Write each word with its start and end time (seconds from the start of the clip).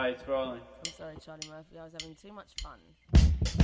Hi, 0.00 0.08
it's 0.08 0.26
rolling. 0.26 0.62
I'm 0.86 0.92
sorry, 0.92 1.14
Charlie 1.22 1.46
Murphy. 1.50 1.78
I 1.78 1.84
was 1.84 1.92
having 1.92 2.14
too 2.14 2.32
much 2.32 2.54
fun. 2.62 3.59